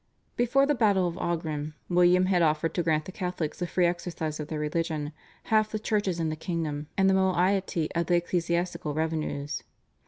Before 0.35 0.65
the 0.65 0.73
battle 0.73 1.07
of 1.07 1.13
Aughrim 1.19 1.73
William 1.87 2.25
had 2.25 2.41
offered 2.41 2.73
to 2.73 2.81
grant 2.81 3.05
the 3.05 3.11
Catholics 3.11 3.59
the 3.59 3.67
free 3.67 3.85
exercise 3.85 4.39
of 4.39 4.47
their 4.47 4.57
religion, 4.57 5.13
half 5.43 5.69
the 5.71 5.77
churches 5.77 6.19
in 6.19 6.29
the 6.29 6.35
kingdom, 6.35 6.87
and 6.97 7.07
the 7.07 7.13
moiety 7.13 7.87
of 7.93 8.07
the 8.07 8.15
ecclesiastical 8.15 8.95
revenues. 8.95 9.61